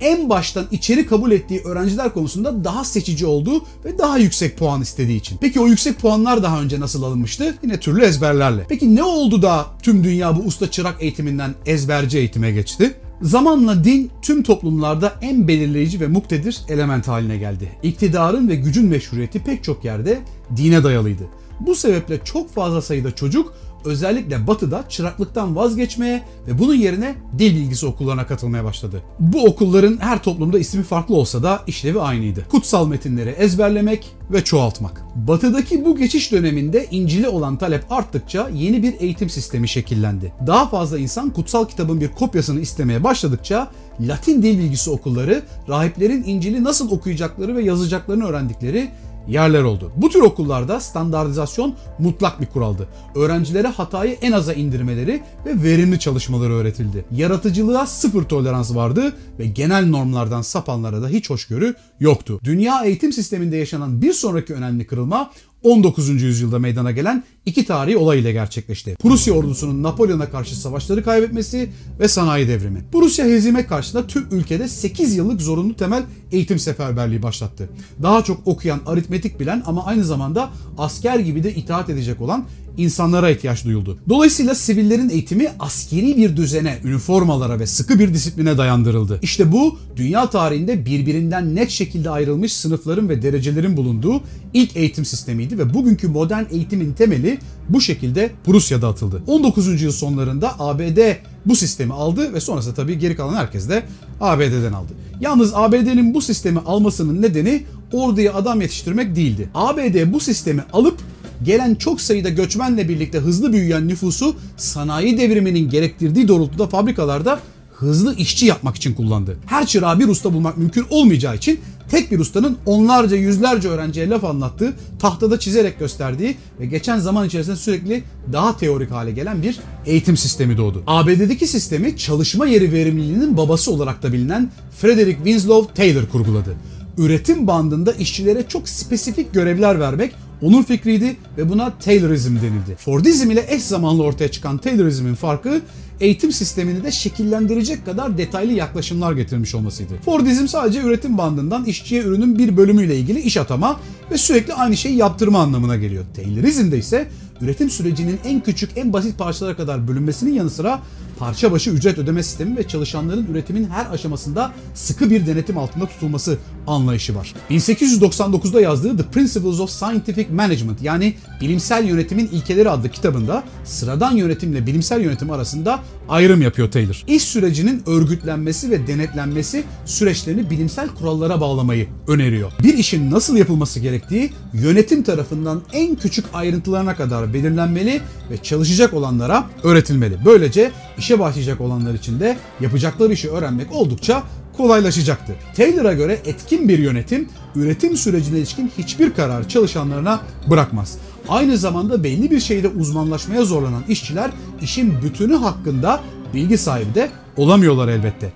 en 0.00 0.30
baştan 0.30 0.66
içeri 0.70 1.06
kabul 1.06 1.30
ettiği 1.30 1.60
öğrenciler 1.60 2.14
konusunda 2.14 2.64
daha 2.64 2.84
seçici 2.84 3.26
olduğu 3.26 3.64
ve 3.84 3.98
daha 3.98 4.18
yüksek 4.18 4.58
puan 4.58 4.82
istediği 4.82 5.16
için. 5.16 5.38
Peki 5.40 5.60
o 5.60 5.66
yüksek 5.66 5.98
puanlar 5.98 6.42
daha 6.42 6.62
önce 6.62 6.80
nasıl 6.80 7.02
alınmıştı? 7.02 7.54
Yine 7.62 7.80
türlü 7.80 8.04
ezberlerle. 8.04 8.66
Peki 8.68 8.96
ne 8.96 9.02
oldu 9.02 9.42
da 9.42 9.66
tüm 9.82 10.04
dünya 10.04 10.36
bu 10.36 10.40
usta 10.40 10.70
çırak 10.70 10.96
eğitiminden 11.00 11.54
ezberci 11.66 12.18
eğitime 12.18 12.50
geçti? 12.50 12.94
Zamanla 13.22 13.84
din 13.84 14.10
tüm 14.22 14.42
toplumlarda 14.42 15.12
en 15.22 15.48
belirleyici 15.48 16.00
ve 16.00 16.06
muktedir 16.06 16.60
element 16.68 17.08
haline 17.08 17.36
geldi. 17.36 17.68
İktidarın 17.82 18.48
ve 18.48 18.56
gücün 18.56 18.86
meşruiyeti 18.86 19.44
pek 19.44 19.64
çok 19.64 19.84
yerde 19.84 20.18
dine 20.56 20.84
dayalıydı. 20.84 21.22
Bu 21.60 21.74
sebeple 21.74 22.20
çok 22.24 22.54
fazla 22.54 22.82
sayıda 22.82 23.14
çocuk 23.14 23.54
özellikle 23.86 24.46
batıda 24.46 24.84
çıraklıktan 24.88 25.56
vazgeçmeye 25.56 26.22
ve 26.48 26.58
bunun 26.58 26.74
yerine 26.74 27.14
dil 27.38 27.56
bilgisi 27.56 27.86
okullarına 27.86 28.26
katılmaya 28.26 28.64
başladı. 28.64 29.02
Bu 29.18 29.44
okulların 29.44 29.98
her 30.00 30.22
toplumda 30.22 30.58
ismi 30.58 30.82
farklı 30.82 31.14
olsa 31.14 31.42
da 31.42 31.62
işlevi 31.66 32.00
aynıydı. 32.00 32.46
Kutsal 32.50 32.86
metinleri 32.86 33.30
ezberlemek 33.30 34.16
ve 34.32 34.44
çoğaltmak. 34.44 35.02
Batıdaki 35.14 35.84
bu 35.84 35.96
geçiş 35.96 36.32
döneminde 36.32 36.86
İncil'e 36.90 37.28
olan 37.28 37.56
talep 37.56 37.92
arttıkça 37.92 38.48
yeni 38.54 38.82
bir 38.82 38.94
eğitim 39.00 39.30
sistemi 39.30 39.68
şekillendi. 39.68 40.32
Daha 40.46 40.68
fazla 40.68 40.98
insan 40.98 41.30
kutsal 41.30 41.64
kitabın 41.64 42.00
bir 42.00 42.08
kopyasını 42.08 42.60
istemeye 42.60 43.04
başladıkça 43.04 43.70
Latin 44.00 44.42
dil 44.42 44.58
bilgisi 44.58 44.90
okulları 44.90 45.42
rahiplerin 45.68 46.24
İncil'i 46.24 46.64
nasıl 46.64 46.90
okuyacakları 46.90 47.56
ve 47.56 47.62
yazacaklarını 47.62 48.24
öğrendikleri 48.26 48.90
yerler 49.28 49.62
oldu. 49.62 49.92
Bu 49.96 50.08
tür 50.08 50.20
okullarda 50.20 50.80
standartizasyon 50.80 51.74
mutlak 51.98 52.40
bir 52.40 52.46
kuraldı. 52.46 52.88
Öğrencilere 53.14 53.68
hatayı 53.68 54.16
en 54.22 54.32
aza 54.32 54.52
indirmeleri 54.52 55.22
ve 55.46 55.62
verimli 55.62 55.98
çalışmaları 55.98 56.52
öğretildi. 56.52 57.04
Yaratıcılığa 57.12 57.86
sıfır 57.86 58.24
tolerans 58.24 58.74
vardı 58.74 59.12
ve 59.38 59.46
genel 59.46 59.86
normlardan 59.86 60.42
sapanlara 60.42 61.02
da 61.02 61.08
hiç 61.08 61.30
hoşgörü 61.30 61.74
yoktu. 62.00 62.40
Dünya 62.44 62.84
eğitim 62.84 63.12
sisteminde 63.12 63.56
yaşanan 63.56 64.02
bir 64.02 64.12
sonraki 64.12 64.54
önemli 64.54 64.86
kırılma 64.86 65.30
19. 65.66 66.08
yüzyılda 66.22 66.58
meydana 66.58 66.90
gelen 66.90 67.24
iki 67.46 67.64
tarihi 67.64 67.96
olay 67.96 68.20
ile 68.20 68.32
gerçekleşti. 68.32 68.96
Prusya 69.02 69.34
ordusunun 69.34 69.82
Napolyon'a 69.82 70.30
karşı 70.30 70.56
savaşları 70.56 71.04
kaybetmesi 71.04 71.70
ve 72.00 72.08
sanayi 72.08 72.48
devrimi. 72.48 72.84
Prusya 72.92 73.26
hezime 73.26 73.66
karşısında 73.66 74.06
tüm 74.06 74.26
ülkede 74.30 74.68
8 74.68 75.16
yıllık 75.16 75.42
zorunlu 75.42 75.76
temel 75.76 76.04
eğitim 76.32 76.58
seferberliği 76.58 77.22
başlattı. 77.22 77.68
Daha 78.02 78.24
çok 78.24 78.46
okuyan, 78.46 78.80
aritmetik 78.86 79.40
bilen 79.40 79.62
ama 79.66 79.84
aynı 79.84 80.04
zamanda 80.04 80.50
asker 80.78 81.18
gibi 81.18 81.42
de 81.44 81.54
itaat 81.54 81.90
edecek 81.90 82.20
olan 82.20 82.44
insanlara 82.76 83.30
ihtiyaç 83.30 83.64
duyuldu. 83.64 83.98
Dolayısıyla 84.08 84.54
sivillerin 84.54 85.08
eğitimi 85.08 85.48
askeri 85.58 86.16
bir 86.16 86.36
düzene, 86.36 86.78
üniformalara 86.84 87.60
ve 87.60 87.66
sıkı 87.66 87.98
bir 87.98 88.14
disipline 88.14 88.58
dayandırıldı. 88.58 89.18
İşte 89.22 89.52
bu 89.52 89.78
dünya 89.96 90.30
tarihinde 90.30 90.86
birbirinden 90.86 91.54
net 91.54 91.70
şekilde 91.70 92.10
ayrılmış 92.10 92.52
sınıfların 92.52 93.08
ve 93.08 93.22
derecelerin 93.22 93.76
bulunduğu 93.76 94.20
ilk 94.54 94.76
eğitim 94.76 95.04
sistemiydi 95.04 95.58
ve 95.58 95.74
bugünkü 95.74 96.08
modern 96.08 96.44
eğitimin 96.50 96.92
temeli 96.92 97.38
bu 97.68 97.80
şekilde 97.80 98.30
Prusya'da 98.44 98.88
atıldı. 98.88 99.22
19. 99.26 99.66
yüzyıl 99.66 99.92
sonlarında 99.92 100.60
ABD 100.60 100.98
bu 101.46 101.56
sistemi 101.56 101.92
aldı 101.92 102.32
ve 102.32 102.40
sonrasında 102.40 102.74
tabii 102.74 102.98
geri 102.98 103.16
kalan 103.16 103.34
herkes 103.34 103.68
de 103.68 103.82
ABD'den 104.20 104.72
aldı. 104.72 104.92
Yalnız 105.20 105.54
ABD'nin 105.54 106.14
bu 106.14 106.22
sistemi 106.22 106.58
almasının 106.58 107.22
nedeni 107.22 107.62
orduya 107.92 108.34
adam 108.34 108.60
yetiştirmek 108.60 109.16
değildi. 109.16 109.48
ABD 109.54 110.12
bu 110.12 110.20
sistemi 110.20 110.64
alıp 110.72 110.98
gelen 111.44 111.74
çok 111.74 112.00
sayıda 112.00 112.28
göçmenle 112.28 112.88
birlikte 112.88 113.18
hızlı 113.18 113.52
büyüyen 113.52 113.88
nüfusu 113.88 114.36
sanayi 114.56 115.18
devriminin 115.18 115.70
gerektirdiği 115.70 116.28
doğrultuda 116.28 116.66
fabrikalarda 116.66 117.40
hızlı 117.76 118.16
işçi 118.16 118.46
yapmak 118.46 118.76
için 118.76 118.94
kullandı. 118.94 119.36
Her 119.46 119.66
çırağı 119.66 119.98
bir 119.98 120.08
usta 120.08 120.32
bulmak 120.32 120.58
mümkün 120.58 120.84
olmayacağı 120.90 121.36
için 121.36 121.60
tek 121.90 122.10
bir 122.10 122.18
ustanın 122.18 122.56
onlarca 122.66 123.16
yüzlerce 123.16 123.68
öğrenciye 123.68 124.08
laf 124.08 124.24
anlattığı, 124.24 124.72
tahtada 124.98 125.40
çizerek 125.40 125.78
gösterdiği 125.78 126.36
ve 126.60 126.66
geçen 126.66 126.98
zaman 126.98 127.26
içerisinde 127.26 127.56
sürekli 127.56 128.04
daha 128.32 128.56
teorik 128.56 128.90
hale 128.90 129.10
gelen 129.10 129.42
bir 129.42 129.58
eğitim 129.86 130.16
sistemi 130.16 130.56
doğdu. 130.56 130.82
ABD'deki 130.86 131.46
sistemi 131.46 131.96
çalışma 131.96 132.46
yeri 132.46 132.72
verimliliğinin 132.72 133.36
babası 133.36 133.72
olarak 133.72 134.02
da 134.02 134.12
bilinen 134.12 134.50
Frederick 134.80 135.16
Winslow 135.16 135.74
Taylor 135.74 136.08
kurguladı. 136.08 136.54
Üretim 136.98 137.46
bandında 137.46 137.92
işçilere 137.92 138.44
çok 138.48 138.68
spesifik 138.68 139.34
görevler 139.34 139.80
vermek 139.80 140.12
onun 140.42 140.62
fikriydi 140.62 141.16
ve 141.38 141.48
buna 141.48 141.78
Taylorizm 141.78 142.36
denildi. 142.36 142.76
Fordizm 142.78 143.30
ile 143.30 143.46
eş 143.48 143.62
zamanlı 143.62 144.02
ortaya 144.02 144.30
çıkan 144.30 144.58
Taylorizmin 144.58 145.14
farkı 145.14 145.60
eğitim 146.00 146.32
sistemini 146.32 146.84
de 146.84 146.92
şekillendirecek 146.92 147.86
kadar 147.86 148.18
detaylı 148.18 148.52
yaklaşımlar 148.52 149.12
getirmiş 149.12 149.54
olmasıydı. 149.54 149.92
Fordizm 150.04 150.48
sadece 150.48 150.82
üretim 150.82 151.18
bandından 151.18 151.64
işçiye 151.64 152.02
ürünün 152.02 152.38
bir 152.38 152.56
bölümüyle 152.56 152.96
ilgili 152.96 153.20
iş 153.20 153.36
atama 153.36 153.80
ve 154.10 154.18
sürekli 154.18 154.54
aynı 154.54 154.76
şeyi 154.76 154.96
yaptırma 154.96 155.40
anlamına 155.40 155.76
geliyor. 155.76 156.04
Taylorizmde 156.16 156.78
ise 156.78 157.08
üretim 157.40 157.70
sürecinin 157.70 158.20
en 158.24 158.40
küçük, 158.40 158.70
en 158.76 158.92
basit 158.92 159.18
parçalara 159.18 159.56
kadar 159.56 159.88
bölünmesinin 159.88 160.32
yanı 160.32 160.50
sıra 160.50 160.80
parça 161.18 161.52
başı 161.52 161.70
ücret 161.70 161.98
ödeme 161.98 162.22
sistemi 162.22 162.56
ve 162.56 162.68
çalışanların 162.68 163.26
üretimin 163.26 163.64
her 163.64 163.86
aşamasında 163.90 164.52
sıkı 164.74 165.10
bir 165.10 165.26
denetim 165.26 165.58
altında 165.58 165.86
tutulması 165.86 166.38
anlayışı 166.66 167.14
var. 167.14 167.34
1899'da 167.50 168.60
yazdığı 168.60 168.96
The 168.96 169.02
Principles 169.02 169.60
of 169.60 169.70
Scientific 169.70 170.28
Management 170.32 170.82
yani 170.82 171.14
Bilimsel 171.40 171.84
Yönetimin 171.84 172.28
İlkeleri 172.32 172.70
adlı 172.70 172.88
kitabında 172.88 173.44
sıradan 173.64 174.12
yönetimle 174.12 174.66
bilimsel 174.66 175.00
yönetim 175.00 175.30
arasında 175.30 175.80
ayrım 176.08 176.42
yapıyor 176.42 176.70
Taylor. 176.70 177.04
İş 177.06 177.22
sürecinin 177.22 177.82
örgütlenmesi 177.86 178.70
ve 178.70 178.86
denetlenmesi 178.86 179.64
süreçlerini 179.84 180.50
bilimsel 180.50 180.88
kurallara 180.88 181.40
bağlamayı 181.40 181.88
öneriyor. 182.08 182.52
Bir 182.62 182.78
işin 182.78 183.10
nasıl 183.10 183.36
yapılması 183.36 183.80
gerektiği 183.80 184.30
yönetim 184.52 185.02
tarafından 185.02 185.62
en 185.72 185.94
küçük 185.94 186.24
ayrıntılarına 186.32 186.96
kadar 186.96 187.34
belirlenmeli 187.34 188.00
ve 188.30 188.36
çalışacak 188.42 188.94
olanlara 188.94 189.46
öğretilmeli. 189.62 190.16
Böylece 190.24 190.70
işe 190.98 191.18
başlayacak 191.18 191.60
olanlar 191.60 191.94
için 191.94 192.20
de 192.20 192.36
yapacakları 192.60 193.12
işi 193.12 193.30
öğrenmek 193.30 193.72
oldukça 193.72 194.22
kolaylaşacaktı. 194.56 195.34
Taylor'a 195.56 195.92
göre 195.92 196.18
etkin 196.24 196.68
bir 196.68 196.78
yönetim 196.78 197.28
üretim 197.54 197.96
sürecine 197.96 198.38
ilişkin 198.38 198.72
hiçbir 198.78 199.14
karar 199.14 199.48
çalışanlarına 199.48 200.20
bırakmaz. 200.50 200.98
Aynı 201.28 201.58
zamanda 201.58 202.04
belli 202.04 202.30
bir 202.30 202.40
şeyde 202.40 202.68
uzmanlaşmaya 202.68 203.44
zorlanan 203.44 203.82
işçiler 203.88 204.30
işin 204.62 205.02
bütünü 205.02 205.34
hakkında 205.34 206.00
bilgi 206.34 206.58
sahibi 206.58 206.94
de 206.94 207.10
olamıyorlar 207.36 207.88
elbette. 207.88 208.32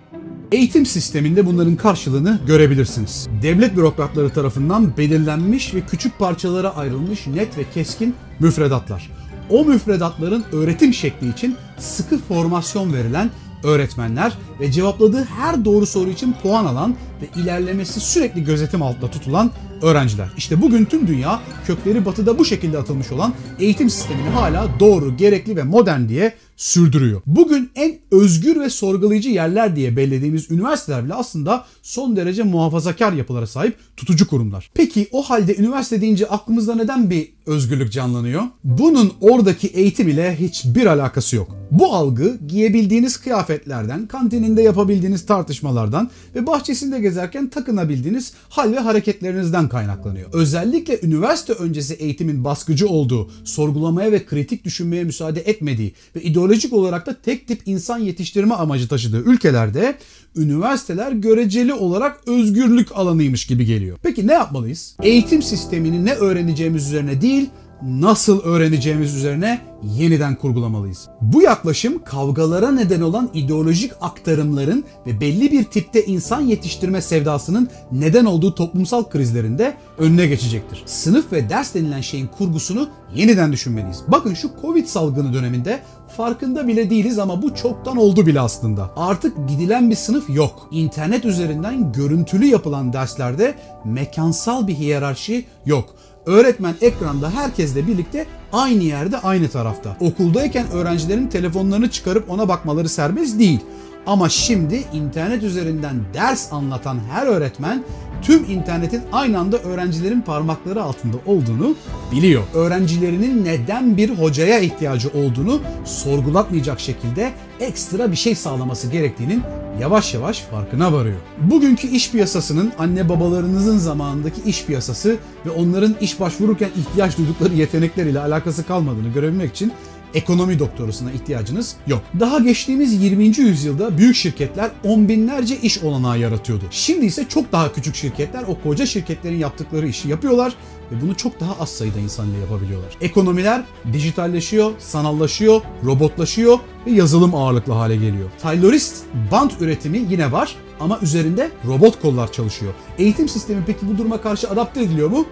Eğitim 0.53 0.87
sisteminde 0.87 1.47
bunların 1.47 1.77
karşılığını 1.77 2.41
görebilirsiniz. 2.47 3.29
Devlet 3.43 3.77
bürokratları 3.77 4.31
tarafından 4.31 4.97
belirlenmiş 4.97 5.75
ve 5.75 5.81
küçük 5.81 6.19
parçalara 6.19 6.77
ayrılmış 6.77 7.27
net 7.27 7.59
ve 7.59 7.65
keskin 7.75 8.15
müfredatlar. 8.41 9.11
O 9.51 9.65
müfredatların 9.65 10.45
öğretim 10.53 10.95
şekli 10.95 11.31
için 11.31 11.57
sıkı 11.79 12.19
formasyon 12.19 12.93
verilen 12.93 13.31
öğretmenler 13.63 14.33
ve 14.61 14.73
cevapladığı 14.73 15.25
her 15.25 15.65
doğru 15.65 15.87
soru 15.87 16.11
için 16.11 16.35
puan 16.43 16.65
alan 16.65 16.95
ve 17.23 17.41
ilerlemesi 17.41 18.01
sürekli 18.01 18.45
gözetim 18.45 18.83
altında 18.83 19.11
tutulan 19.11 19.51
öğrenciler. 19.83 20.29
İşte 20.37 20.63
bugün 20.63 20.85
tüm 20.85 21.07
dünya 21.07 21.41
kökleri 21.67 22.05
batıda 22.05 22.39
bu 22.39 22.45
şekilde 22.45 22.79
atılmış 22.79 23.13
olan 23.13 23.35
eğitim 23.59 23.91
sistemini 23.91 24.29
hala 24.29 24.81
doğru, 24.81 25.17
gerekli 25.17 25.57
ve 25.57 25.63
modern 25.63 26.09
diye 26.09 26.35
sürdürüyor. 26.57 27.23
Bugün 27.27 27.71
en 27.75 27.99
özgür 28.11 28.61
ve 28.61 28.71
sorgulayıcı 28.71 29.29
yerler 29.29 29.77
diye 29.77 29.97
bellediğimiz 29.97 30.51
üniversiteler 30.51 31.05
bile 31.05 31.15
aslında 31.15 31.65
son 31.83 32.17
derece 32.17 32.43
muhafazakar 32.43 33.13
yapılara 33.13 33.47
sahip 33.47 33.77
tutucu 33.97 34.29
kurumlar. 34.29 34.71
Peki 34.75 35.09
o 35.13 35.23
halde 35.23 35.57
üniversite 35.57 36.01
deyince 36.01 36.27
aklımızda 36.27 36.75
neden 36.75 37.11
bir 37.11 37.33
özgürlük 37.47 37.93
canlanıyor? 37.93 38.43
Bunun 38.65 39.13
oradaki 39.21 39.67
eğitim 39.67 40.09
ile 40.09 40.37
hiçbir 40.41 40.87
alakası 40.87 41.37
yok. 41.37 41.57
Bu 41.71 41.95
algı 41.95 42.39
giyebildiğiniz 42.49 43.17
kıyafetlerden, 43.17 44.07
kantininde 44.07 44.63
yapabildiğiniz 44.63 45.27
tartışmalardan 45.27 46.11
ve 46.35 46.47
bahçesinde 46.47 47.01
gezerken 47.11 47.49
takınabildiğiniz 47.49 48.33
hal 48.49 48.73
ve 48.73 48.79
hareketlerinizden 48.79 49.69
kaynaklanıyor. 49.69 50.31
Özellikle 50.33 51.01
üniversite 51.03 51.53
öncesi 51.53 51.95
eğitimin 51.95 52.45
baskıcı 52.45 52.89
olduğu, 52.89 53.31
sorgulamaya 53.45 54.13
ve 54.13 54.27
kritik 54.27 54.65
düşünmeye 54.65 55.05
müsaade 55.05 55.41
etmediği 55.41 55.93
ve 56.17 56.23
ideolojik 56.23 56.73
olarak 56.73 57.07
da 57.07 57.17
tek 57.23 57.49
tip 57.49 57.61
insan 57.67 57.99
yetiştirme 57.99 58.55
amacı 58.55 58.89
taşıdığı 58.89 59.21
ülkelerde 59.21 59.99
üniversiteler 60.37 61.13
göreceli 61.13 61.75
olarak 61.75 62.29
özgürlük 62.29 62.97
alanıymış 62.97 63.47
gibi 63.47 63.65
geliyor. 63.65 63.99
Peki 64.03 64.27
ne 64.27 64.33
yapmalıyız? 64.33 64.97
Eğitim 65.03 65.43
sistemini 65.43 66.05
ne 66.05 66.15
öğreneceğimiz 66.15 66.87
üzerine 66.87 67.21
değil, 67.21 67.51
nasıl 67.83 68.43
öğreneceğimiz 68.43 69.15
üzerine 69.15 69.61
yeniden 69.83 70.35
kurgulamalıyız. 70.35 71.09
Bu 71.21 71.43
yaklaşım 71.43 72.05
kavgalara 72.05 72.71
neden 72.71 73.01
olan 73.01 73.31
ideolojik 73.35 73.93
aktarımların 74.01 74.85
ve 75.07 75.21
belli 75.21 75.53
bir 75.53 75.65
tipte 75.65 76.05
insan 76.05 76.41
yetiştirme 76.41 77.03
sevdasının 77.03 77.69
neden 77.93 78.25
olduğu 78.25 78.55
toplumsal 78.55 79.05
krizlerinde 79.05 79.77
önüne 79.99 80.27
geçecektir. 80.27 80.83
Sınıf 80.87 81.33
ve 81.33 81.49
ders 81.49 81.75
denilen 81.75 82.01
şeyin 82.01 82.27
kurgusunu 82.27 82.89
yeniden 83.15 83.53
düşünmeliyiz. 83.53 84.03
Bakın 84.09 84.35
şu 84.35 84.51
Covid 84.63 84.87
salgını 84.87 85.35
döneminde 85.35 85.81
farkında 86.17 86.69
bile 86.69 86.91
değiliz 86.91 87.19
ama 87.19 87.43
bu 87.43 87.55
çoktan 87.55 87.97
oldu 87.97 88.27
bile 88.27 88.41
aslında. 88.41 88.91
Artık 88.97 89.49
gidilen 89.49 89.91
bir 89.91 89.97
sınıf 89.97 90.31
yok. 90.31 90.69
İnternet 90.71 91.25
üzerinden 91.25 91.93
görüntülü 91.93 92.47
yapılan 92.47 92.93
derslerde 92.93 93.55
mekansal 93.85 94.67
bir 94.67 94.75
hiyerarşi 94.75 95.45
yok. 95.67 95.95
Öğretmen 96.27 96.75
ekranda 96.81 97.31
herkesle 97.31 97.87
birlikte 97.87 98.27
aynı 98.53 98.83
yerde 98.83 99.19
aynı 99.19 99.49
tarafta. 99.49 99.97
Okuldayken 100.01 100.71
öğrencilerin 100.71 101.27
telefonlarını 101.27 101.91
çıkarıp 101.91 102.31
ona 102.31 102.49
bakmaları 102.49 102.89
serbest 102.89 103.39
değil. 103.39 103.61
Ama 104.07 104.29
şimdi 104.29 104.85
internet 104.93 105.43
üzerinden 105.43 105.97
ders 106.15 106.53
anlatan 106.53 106.99
her 107.11 107.27
öğretmen 107.27 107.85
tüm 108.23 108.45
internetin 108.51 109.03
aynı 109.13 109.39
anda 109.39 109.59
öğrencilerin 109.59 110.21
parmakları 110.21 110.83
altında 110.83 111.17
olduğunu 111.27 111.75
biliyor. 112.13 112.43
Öğrencilerinin 112.55 113.45
neden 113.45 113.97
bir 113.97 114.11
hocaya 114.11 114.61
ihtiyacı 114.61 115.09
olduğunu 115.09 115.61
sorgulatmayacak 115.85 116.81
şekilde 116.81 117.33
ekstra 117.61 118.11
bir 118.11 118.17
şey 118.17 118.35
sağlaması 118.35 118.89
gerektiğinin 118.89 119.43
yavaş 119.81 120.15
yavaş 120.15 120.41
farkına 120.41 120.93
varıyor. 120.93 121.17
Bugünkü 121.39 121.89
iş 121.89 122.11
piyasasının 122.11 122.73
anne 122.79 123.09
babalarınızın 123.09 123.79
zamanındaki 123.79 124.43
iş 124.47 124.65
piyasası 124.65 125.17
ve 125.47 125.51
onların 125.51 125.97
iş 126.01 126.21
başvururken 126.21 126.71
ihtiyaç 126.77 127.19
duydukları 127.19 127.55
yetenekler 127.55 128.07
ile 128.07 128.21
alakası 128.21 128.67
kalmadığını 128.67 129.09
görebilmek 129.09 129.51
için 129.51 129.73
ekonomi 130.15 130.59
doktorusuna 130.59 131.13
ihtiyacınız 131.13 131.77
yok. 131.87 132.03
Daha 132.21 132.39
geçtiğimiz 132.39 133.03
20. 133.03 133.25
yüzyılda 133.25 133.99
büyük 133.99 134.17
şirketler 134.17 134.71
on 134.85 135.09
binlerce 135.09 135.57
iş 135.57 135.83
olanağı 135.83 136.19
yaratıyordu. 136.19 136.65
Şimdi 136.71 137.07
ise 137.07 137.29
çok 137.29 137.53
daha 137.53 137.73
küçük 137.73 137.95
şirketler 137.95 138.45
o 138.49 138.61
koca 138.63 138.87
şirketlerin 138.87 139.39
yaptıkları 139.39 139.89
işi 139.89 140.09
yapıyorlar 140.09 140.55
ve 140.93 141.01
bunu 141.03 141.17
çok 141.17 141.41
daha 141.41 141.57
az 141.61 141.69
sayıda 141.69 141.99
insan 141.99 142.31
ile 142.31 142.39
yapabiliyorlar. 142.39 142.97
Ekonomiler 143.01 143.63
dijitalleşiyor, 143.93 144.73
sanallaşıyor, 144.79 145.61
robotlaşıyor 145.85 146.59
ve 146.87 146.91
yazılım 146.91 147.35
ağırlıklı 147.35 147.73
hale 147.73 147.97
geliyor. 147.97 148.31
Taylorist 148.43 149.05
bant 149.33 149.63
üretimi 149.63 150.07
yine 150.11 150.33
var 150.33 150.57
ama 150.81 150.99
üzerinde 151.03 151.51
robot 151.67 152.03
kollar 152.03 152.33
çalışıyor. 152.33 152.73
Eğitim 152.99 153.29
sistemi 153.29 153.63
peki 153.67 153.89
bu 153.89 153.99
duruma 153.99 154.21
karşı 154.21 154.51
adapte 154.51 154.83
ediliyor 154.83 155.11
mu? 155.11 155.27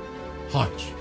Hayır. 0.52 0.98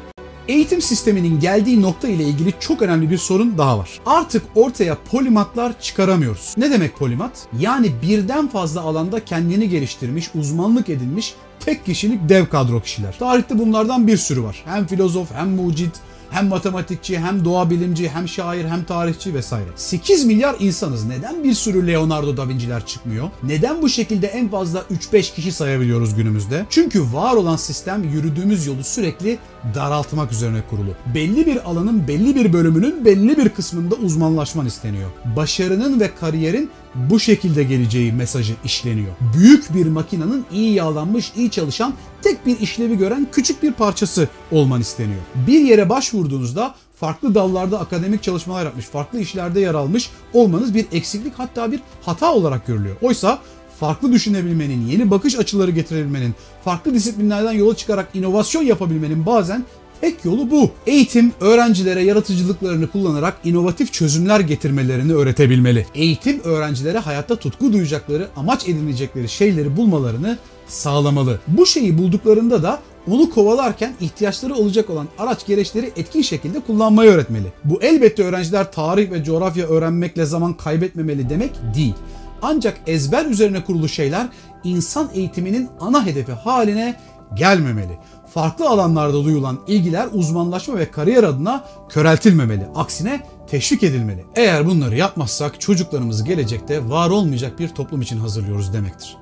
Eğitim 0.48 0.82
sisteminin 0.82 1.40
geldiği 1.40 1.82
nokta 1.82 2.08
ile 2.08 2.24
ilgili 2.24 2.54
çok 2.60 2.82
önemli 2.82 3.10
bir 3.10 3.18
sorun 3.18 3.58
daha 3.58 3.80
var. 3.80 4.00
Artık 4.06 4.44
ortaya 4.56 4.98
polimatlar 5.12 5.82
çıkaramıyoruz. 5.82 6.54
Ne 6.58 6.72
demek 6.72 6.98
polimat? 6.98 7.48
Yani 7.60 7.92
birden 8.02 8.48
fazla 8.48 8.82
alanda 8.82 9.26
kendini 9.26 9.70
geliştirmiş, 9.70 10.30
uzmanlık 10.36 10.90
edinmiş 10.90 11.36
tek 11.60 11.86
kişilik 11.86 12.30
dev 12.30 12.46
kadro 12.46 12.82
kişiler. 12.82 13.16
Tarihte 13.20 13.60
bunlardan 13.60 14.08
bir 14.08 14.18
sürü 14.18 14.44
var. 14.44 14.64
Hem 14.66 14.88
filozof, 14.88 15.34
hem 15.34 15.50
mucit, 15.50 15.92
hem 16.30 16.48
matematikçi, 16.48 17.20
hem 17.20 17.46
doğa 17.46 17.70
bilimci, 17.70 18.10
hem 18.10 18.28
şair, 18.28 18.66
hem 18.66 18.84
tarihçi 18.84 19.34
vesaire. 19.34 19.70
8 19.76 20.26
milyar 20.26 20.56
insanız. 20.60 21.06
Neden 21.06 21.44
bir 21.44 21.54
sürü 21.54 21.88
Leonardo 21.88 22.38
da 22.38 22.50
Vinci'ler 22.50 22.86
çıkmıyor? 22.86 23.30
Neden 23.44 23.82
bu 23.82 23.90
şekilde 23.90 24.28
en 24.28 24.50
fazla 24.50 24.80
3-5 24.80 25.36
kişi 25.36 25.52
sayabiliyoruz 25.52 26.16
günümüzde? 26.16 26.66
Çünkü 26.70 27.04
var 27.14 27.34
olan 27.34 27.56
sistem 27.56 28.04
yürüdüğümüz 28.04 28.68
yolu 28.68 28.84
sürekli 28.84 29.38
daraltmak 29.76 30.32
üzerine 30.32 30.62
kurulu. 30.70 30.90
Belli 31.16 31.46
bir 31.46 31.70
alanın 31.70 32.08
belli 32.08 32.36
bir 32.36 32.54
bölümünün 32.54 33.06
belli 33.06 33.38
bir 33.38 33.50
kısmında 33.50 33.96
uzmanlaşman 33.96 34.66
isteniyor. 34.66 35.10
Başarının 35.36 36.00
ve 36.00 36.16
kariyerin 36.16 36.70
bu 36.96 37.20
şekilde 37.20 37.64
geleceği 37.64 38.12
mesajı 38.14 38.54
işleniyor. 38.64 39.16
Büyük 39.38 39.74
bir 39.74 39.88
makinenin 39.88 40.46
iyi 40.52 40.74
yağlanmış, 40.74 41.32
iyi 41.36 41.52
çalışan, 41.52 41.94
tek 42.22 42.46
bir 42.46 42.60
işlevi 42.60 42.98
gören 42.98 43.28
küçük 43.32 43.64
bir 43.64 43.72
parçası 43.72 44.28
olman 44.52 44.82
isteniyor. 44.82 45.22
Bir 45.48 45.60
yere 45.60 45.90
başvurduğunuzda 45.90 46.76
farklı 46.96 47.36
dallarda 47.36 47.80
akademik 47.80 48.24
çalışmalar 48.24 48.66
yapmış, 48.66 48.86
farklı 48.86 49.20
işlerde 49.20 49.60
yer 49.60 49.74
almış 49.74 50.10
olmanız 50.34 50.74
bir 50.74 50.86
eksiklik 50.92 51.34
hatta 51.38 51.72
bir 51.72 51.80
hata 52.02 52.34
olarak 52.34 52.68
görülüyor. 52.68 52.96
Oysa 53.02 53.40
farklı 53.80 54.12
düşünebilmenin, 54.12 54.88
yeni 54.88 55.12
bakış 55.12 55.36
açıları 55.36 55.72
getirebilmenin, 55.72 56.36
farklı 56.64 56.94
disiplinlerden 56.94 57.52
yola 57.52 57.76
çıkarak 57.76 58.10
inovasyon 58.14 58.64
yapabilmenin 58.64 59.26
bazen 59.26 59.66
Tek 60.02 60.26
yolu 60.26 60.52
bu. 60.52 60.70
Eğitim 60.88 61.34
öğrencilere 61.40 62.04
yaratıcılıklarını 62.04 62.88
kullanarak 62.88 63.38
inovatif 63.44 63.94
çözümler 63.94 64.40
getirmelerini 64.40 65.14
öğretebilmeli. 65.14 65.86
Eğitim 65.96 66.42
öğrencilere 66.44 66.98
hayatta 66.98 67.36
tutku 67.36 67.74
duyacakları, 67.74 68.28
amaç 68.36 68.70
edinecekleri 68.70 69.30
şeyleri 69.30 69.78
bulmalarını 69.78 70.38
sağlamalı. 70.68 71.40
Bu 71.48 71.66
şeyi 71.66 71.98
bulduklarında 71.98 72.64
da 72.64 72.80
onu 73.12 73.30
kovalarken 73.30 73.94
ihtiyaçları 74.02 74.56
olacak 74.56 74.90
olan 74.90 75.08
araç 75.18 75.46
gereçleri 75.46 75.92
etkin 75.96 76.22
şekilde 76.22 76.60
kullanmayı 76.60 77.12
öğretmeli. 77.12 77.48
Bu 77.64 77.82
elbette 77.82 78.24
öğrenciler 78.24 78.72
tarih 78.72 79.12
ve 79.12 79.24
coğrafya 79.24 79.68
öğrenmekle 79.68 80.26
zaman 80.26 80.54
kaybetmemeli 80.54 81.30
demek 81.30 81.52
değil. 81.76 81.94
Ancak 82.42 82.78
ezber 82.88 83.26
üzerine 83.26 83.64
kurulu 83.64 83.90
şeyler 83.90 84.28
insan 84.64 85.10
eğitiminin 85.14 85.70
ana 85.80 86.06
hedefi 86.06 86.32
haline 86.32 87.00
gelmemeli. 87.36 87.98
Farklı 88.34 88.70
alanlarda 88.70 89.24
duyulan 89.24 89.60
ilgiler 89.68 90.08
uzmanlaşma 90.14 90.78
ve 90.78 90.92
kariyer 90.92 91.24
adına 91.24 91.66
köreltilmemeli. 91.90 92.68
Aksine 92.76 93.22
teşvik 93.48 93.84
edilmeli. 93.84 94.26
Eğer 94.36 94.66
bunları 94.66 94.96
yapmazsak 94.98 95.62
çocuklarımızı 95.62 96.26
gelecekte 96.26 96.90
var 96.90 97.10
olmayacak 97.10 97.60
bir 97.60 97.70
toplum 97.70 98.02
için 98.02 98.18
hazırlıyoruz 98.18 98.74
demektir. 98.74 99.18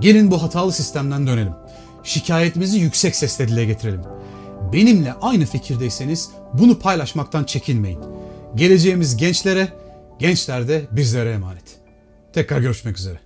Gelin 0.00 0.30
bu 0.30 0.42
hatalı 0.42 0.72
sistemden 0.72 1.26
dönelim. 1.26 1.52
Şikayetimizi 2.02 2.78
yüksek 2.78 3.16
sesle 3.16 3.48
dile 3.48 3.64
getirelim. 3.64 4.02
Benimle 4.72 5.14
aynı 5.22 5.46
fikirdeyseniz 5.46 6.30
bunu 6.52 6.78
paylaşmaktan 6.78 7.44
çekinmeyin. 7.44 8.00
Geleceğimiz 8.54 9.16
gençlere, 9.16 9.68
gençler 10.18 10.68
de 10.68 10.84
bizlere 10.90 11.30
emanet. 11.32 11.63
Tekrar 12.34 12.60
görüşmek 12.60 12.98
üzere. 12.98 13.18